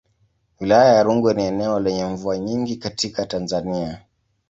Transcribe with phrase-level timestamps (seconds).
[0.59, 4.01] Wilaya ya Rungwe ni eneo lenye mvua nyingi katika Tanzania.